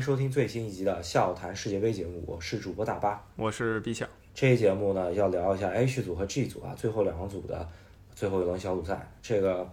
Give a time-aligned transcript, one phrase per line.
[0.00, 4.08] 收听最新一集的《笑谈世界杯》节目，我是主播大巴，我是毕晓。
[4.34, 7.68] 这一节目呢，要聊一下 H 组和 G 组啊，最后两个组的
[8.14, 9.06] 最后一轮小组赛。
[9.20, 9.70] 这个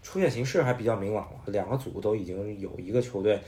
[0.00, 3.40] 出现形势还比较明朗了，两个组都已经有一个球队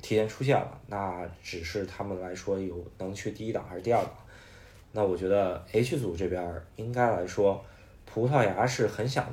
[0.00, 4.12] 提前出现了，那只是他们来说有能去第一档还是第二档。
[4.92, 7.62] 那我觉得 H 组这边应该来说，
[8.06, 9.26] 葡萄牙是很想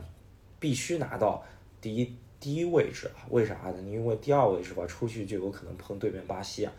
[0.60, 1.42] 必须拿到
[1.80, 2.14] 第一。
[2.46, 3.82] 第一位置，为啥呢？
[3.88, 6.72] 因为第二位是吧，出去就有可能碰对面巴西啊，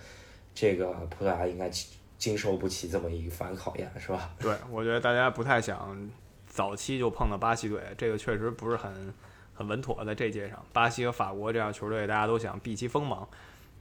[0.54, 1.68] 这个葡萄牙应该
[2.16, 4.30] 经受不起这么一番考验，是吧？
[4.38, 6.08] 对，我觉得大家不太想
[6.46, 9.12] 早期就碰到巴西队，这个确实不是很
[9.54, 10.04] 很稳妥。
[10.04, 13.28] 在这届上，巴西和法国这样球队，大家都想避其锋芒。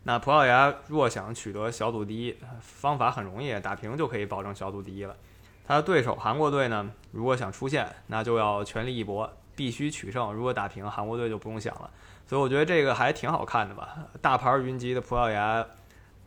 [0.06, 5.16] 那葡萄牙若想取得小组第一，方法很容易，打平就可以保证小组第一了。
[5.64, 9.32] 他的对手韩国队呢，如果想出线，那就要全力一搏。
[9.56, 11.90] 必须取胜，如果打平，韩国队就不用想了。
[12.28, 13.98] 所以我觉得这个还挺好看的吧。
[14.22, 15.66] 大牌云集的葡萄牙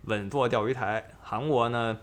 [0.04, 1.98] 稳坐钓鱼台，韩国呢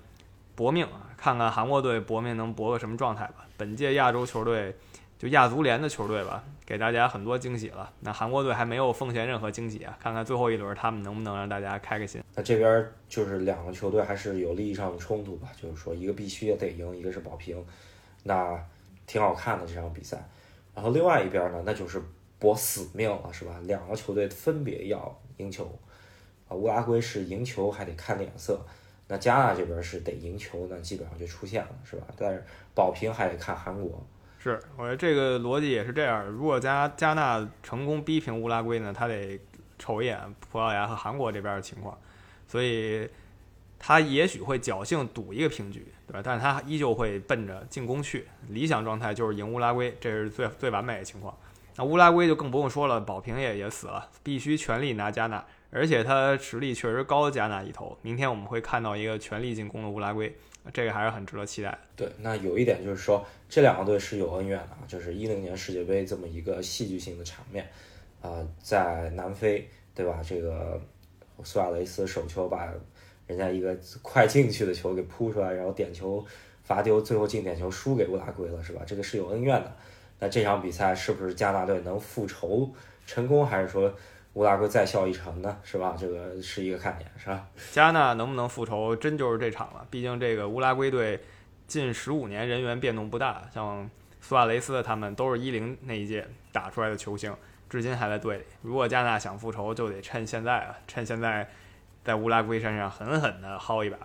[0.55, 3.45] 搏命，看看韩国队搏命能搏个什么状态吧。
[3.57, 4.75] 本届亚洲球队
[5.17, 7.89] 就亚足联的球队吧，给大家很多惊喜了。
[8.01, 12.21] 那韩国队还没有奉献任何惊喜啊，看看最后一轮他们能不能让大家开开心。
[12.35, 17.65] 那这边就是两个球队还是有利益上的冲突吧，就是说一个必须得赢，一个是保平，
[18.23, 18.59] 那
[19.07, 20.21] 挺好看的这场比赛。
[20.75, 22.01] 然后另外一边呢，那就是
[22.37, 23.59] 搏死命了，是吧？
[23.63, 25.63] 两个球队分别要赢球，
[26.47, 28.59] 啊，乌拉圭是赢球还得看脸色，
[29.07, 32.05] 那加纳这边是得赢球，那基本上就出现了，是吧？
[32.17, 34.05] 但是保平还得看韩国。
[34.37, 36.25] 是，我觉得这个逻辑也是这样。
[36.25, 39.39] 如果加加纳成功逼平乌拉圭呢，他得
[39.79, 40.19] 瞅一眼
[40.51, 41.97] 葡萄牙和韩国这边的情况，
[42.47, 43.09] 所以。
[43.77, 46.21] 他也许会侥幸赌一个平局，对吧？
[46.23, 48.25] 但是他依旧会奔着进攻去。
[48.49, 51.37] 理想状态就是赢乌拉圭，这是最最完美的情况。
[51.75, 57.97] 那乌拉圭就更不用说了，保平也也死了，必须全力拿加纳，而且他实力确实高加纳一头。
[58.01, 60.33] 明天我们会看到一个全力进攻的乌拉圭，
[60.73, 61.77] 这个还是很值得期待。
[61.95, 67.69] 对，那有一点就是说，这两个队是有恩怨的啊，就是一零年世界杯这么一个戏剧性的场面，
[68.21, 70.21] 啊，在南非，对吧？
[70.25, 70.81] 这个
[71.43, 72.71] 苏亚雷斯手球把。
[73.27, 76.23] 人家一个快进去的球给扑出来，然后点球
[76.63, 78.81] 罚丢，最后进点球输给乌拉圭了，是吧？
[78.85, 79.75] 这个是有恩怨的。
[80.19, 82.71] 那这场比赛是不是加纳队能复仇
[83.05, 83.93] 成功，还是说
[84.33, 85.57] 乌拉圭再笑一场呢？
[85.63, 85.95] 是吧？
[85.99, 87.47] 这个是一个看点，是吧？
[87.71, 89.85] 加纳能不能复仇，真就是这场了。
[89.89, 91.19] 毕竟这个乌拉圭队
[91.67, 93.89] 近十五年人员变动不大，像
[94.21, 97.35] 苏亚雷斯他们都是一零那一届打出来的球星，
[97.69, 98.43] 至今还在队里。
[98.61, 101.49] 如果加纳想复仇，就得趁现在啊，趁现在。
[102.05, 103.97] 在乌拉圭山上狠狠地薅一把，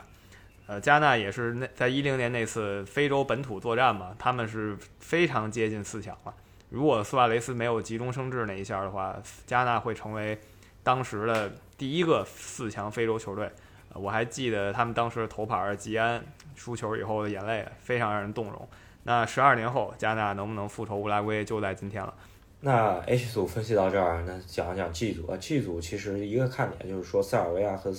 [0.66, 6.34] 呃，加纳也是那在一零年那次非洲本土作战嘛，他们是非常接近四强了。
[6.70, 9.14] 如果苏亚雷斯没有急中生智那一下的话，
[9.46, 10.40] 加纳会成为
[10.82, 13.50] 当时的第一个四强非洲球队。
[13.92, 16.24] 我还记得他们当时的头牌吉安
[16.54, 18.68] 输球以后的眼泪，非常让人动容。
[19.02, 22.14] 那十二年后，加纳能不能复仇乌拉圭，就在今天了。
[22.62, 25.36] 那 H 组分析到这儿，那讲一讲 G 组啊。
[25.38, 27.90] G 组其实一个看点就是说，塞尔维亚和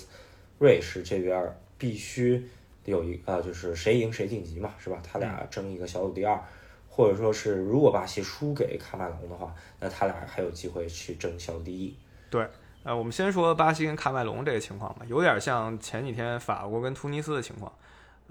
[0.59, 2.47] 瑞士这边必须
[2.85, 5.01] 有一呃，就是谁赢谁晋级嘛，是吧？
[5.01, 6.39] 他俩争一个小组第二，
[6.88, 11.95] 或者说是如果巴西输给喀麦隆的话，那他俩还有机会去争小组第一。
[12.29, 12.47] 对，
[12.83, 17.73] 呃，我们先说巴西跟喀麦隆这个情况吧，有点像前几天法国跟突尼斯的情况。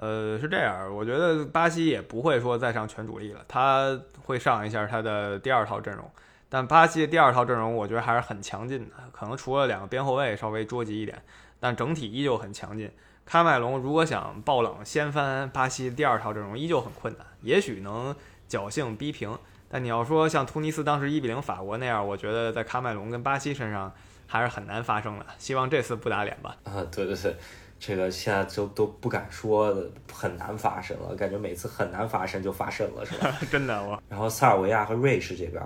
[0.02, 6.10] 呃，是这样，我觉得巴西也不会说再上全主力了，他会上一下他的第二套阵容。
[6.48, 11.22] 但巴西的第二套阵容，我觉得还是很强劲的，可能除了两个边后卫稍微捉急一点，
[11.60, 12.90] 但整体依旧很强劲。
[13.28, 18.16] 喀麦隆如果想爆冷掀翻巴西第二套阵容，依旧很困难，也许能
[18.48, 19.38] 侥幸逼平。
[19.68, 23.92] 但你要说像突尼斯当时一比零法国那样，我觉得在喀麦隆跟巴西身上
[24.26, 25.26] 还是很难发生的。
[25.36, 26.56] 希望这次不打脸吧。
[26.64, 27.36] 啊，对对对。
[27.80, 29.74] 这个现在就都不敢说，
[30.12, 33.34] 很难发生了，感觉每次很难发生就发生了，是吧？
[33.50, 34.00] 真的我。
[34.06, 35.62] 然后塞尔维亚和瑞士这边，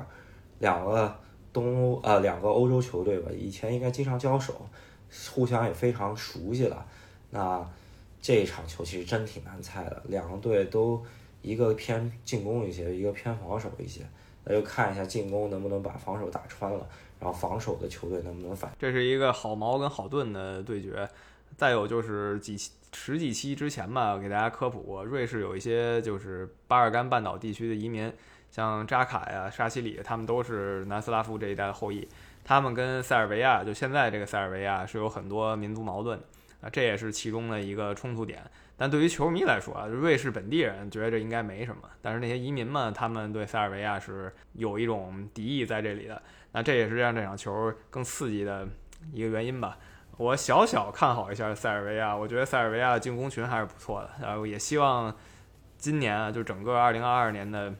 [0.60, 1.12] 两个
[1.52, 4.64] 东欧呃两个欧洲球队吧，以前应该经常交手，
[5.34, 6.86] 互相也非常熟悉了。
[7.30, 7.69] 那
[8.22, 11.05] 这一场球其实真挺难猜的，两个队都
[11.43, 14.02] 一个偏进攻一些，一个偏防守一些，
[14.44, 16.87] 那就看一下进攻能不能把防守打穿了，
[17.19, 18.70] 然后防守的球队能不能反。
[18.78, 21.08] 这是一个好矛跟好盾的对决。
[21.56, 22.56] 再有就是几
[22.93, 28.12] 十几期之前吧，给大家科普过，瑞士有一些就是巴尔干半岛地区的移民，
[28.51, 32.09] 像扎卡呀、沙西里，他们都是南斯拉夫这一代的后裔。
[32.45, 36.19] 他们跟塞尔维亚，就现在这个塞尔维亚是有很多民族矛盾
[36.61, 38.43] 啊，这也是其中的一个冲突点。
[38.77, 46.21] 但对于球迷来说啊，瑞士本地人觉得这应该没什么，但是那些移民们，他们对塞尔维亚是有一种敌意在这里的。
[46.53, 48.69] 那这也是让这场球更刺激的
[49.12, 49.79] 一个原因吧。
[50.16, 55.14] 我小小看好一下塞尔维亚，我觉得塞尔维亚进攻群还是不错的，然后也希望
[55.76, 57.75] 今年啊，就整个2022年的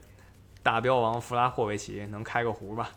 [0.61, 2.89] 大标王弗拉霍维奇能开个壶吧。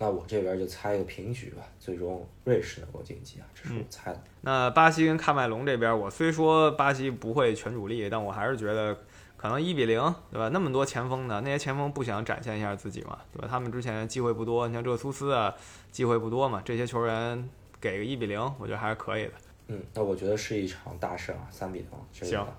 [0.00, 4.20] 那我这边就猜一个平局吧，最终瑞士能够晋级啊，这是我猜的。
[4.42, 8.96] 那巴西跟喀麦隆这边，我虽说巴西不会全主力，但我还是觉得
[9.36, 10.00] 可能一比零，
[10.30, 10.48] 对吧？
[10.52, 13.48] 那么多前锋呢，那些前锋不想展现一下自己嘛，对吧？
[13.50, 15.52] 他们之前机会不多，你像热苏斯啊，
[15.90, 17.48] 机会不多嘛，这些球员
[17.80, 19.32] 给个一比零，我觉得还是可以的。
[19.68, 21.88] 嗯，那我觉得是一场大胜啊，三比零。
[22.12, 22.54] 这行个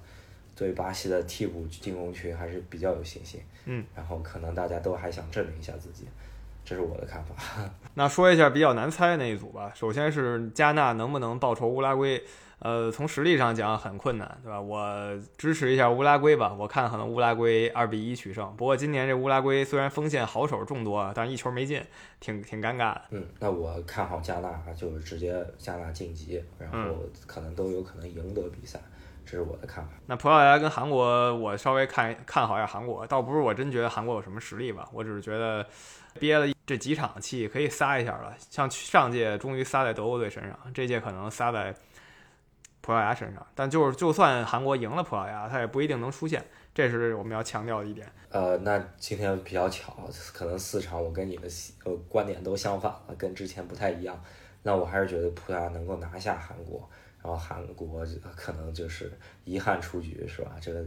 [0.56, 3.42] 对巴西的替补进攻区还是比较有信心。
[3.66, 6.06] 嗯，然后可能大家都还想证明一下自己，
[6.64, 7.36] 这是我的看法。
[7.96, 9.72] 那说一下比较难猜的那一组吧。
[9.76, 12.24] 首先是加纳能不能报仇乌拉圭？
[12.60, 14.60] 呃，从实力上讲很困难，对吧？
[14.60, 18.54] 我支持一下乌拉圭吧，我看可能乌拉圭二比一取胜。
[18.58, 21.82] 不过今年这乌拉圭虽然锋线好手众多啊，但是一球没进，
[22.20, 23.02] 挺挺尴尬的。
[23.12, 26.78] 嗯，那我看好加纳，就是直接加纳晋级，然后
[27.26, 28.78] 可能都有可能赢得比赛，
[29.26, 29.92] 这是我的看法。
[30.06, 35.66] 那葡萄牙跟韩国，我稍微看看好一下韩国，倒不是我真觉得韩国有什么实力吧，我只是觉得
[36.20, 38.36] 憋了这几场气可以撒一下了。
[38.38, 41.74] 像上届终于撒在德国队身上，这届可能撒在
[42.90, 43.46] 葡萄牙身上。
[43.54, 46.44] 但就是就算韩国赢了葡萄牙，他也不一定能出线，
[46.74, 48.12] 这是我们要强调的一点。
[48.32, 49.96] 呃，那今天比较巧，
[50.34, 51.48] 可能四场我跟你的
[51.86, 54.20] 呃观点都相反了，跟之前不太一样。
[54.64, 56.90] 那我还是觉得葡萄牙能够拿下韩国，
[57.22, 58.04] 然后韩国
[58.36, 59.12] 可能就是
[59.46, 60.56] 遗憾出局，是吧？
[60.60, 60.84] 这个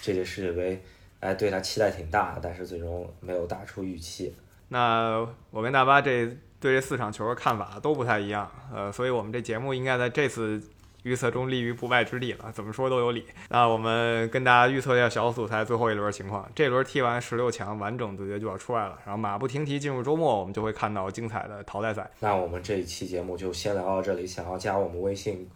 [0.00, 0.82] 这届世界杯，
[1.20, 4.34] 哎，对他期待挺大，但是最终没有打出预期。
[4.68, 6.26] 那我跟大巴这
[6.58, 10.60] 对这四场球的看法都不太一样，呃，所以我们这节目应该在这次
[11.04, 13.24] 预测中立于不败之地了，怎么说都有理。
[13.48, 22.10] 那我们跟大家预测一下小组赛最后一轮情况，这轮踢完十六强，完整对决就要出来了，然后马不停蹄进入周末，我们就会看到精彩的淘汰赛。
[22.20, 24.26] 那我们这一期节目就先聊到这里。
[24.26, 25.48] 想要加我们微信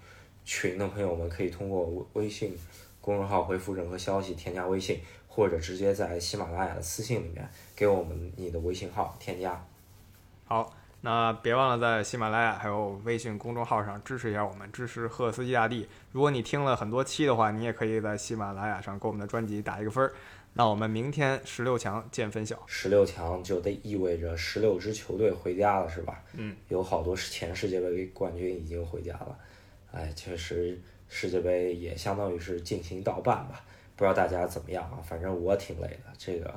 [0.45, 2.57] 群的朋友们，可以通过微微信
[3.01, 9.65] 公众号回复任何消息添加微信，或者直接在喜马拉雅的私信里面给我们你的微信号添加。
[10.45, 15.89] 好，那别忘了在喜马拉雅还有微信公众号上支持一下我们，支持赫斯基大帝。
[16.11, 20.13] 如果你听了很多期的话，你也可以在喜马拉雅上给我们的专辑打一个分儿。
[20.55, 22.61] 那我们明天十六强见分晓。
[22.67, 26.21] 十六强就得意味着十六支球队回家了，是吧？
[26.33, 29.39] 嗯，有好多前世界杯冠军已经回家了。
[29.93, 33.63] 哎，确实世界杯也相当于是进行到半吧。
[33.95, 34.99] 不知道大家怎么样啊？
[35.05, 36.53] 反正我挺累的，这个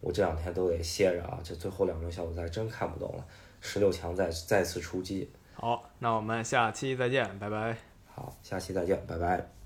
[0.00, 1.38] 我这两天都得歇着啊。
[1.42, 3.24] 这最后两轮小组赛真看不懂了，
[3.60, 5.30] 十六强再再次出击。
[5.54, 7.76] 好，那我们下期再见，拜拜。
[8.14, 9.57] 好，下期再见，拜拜。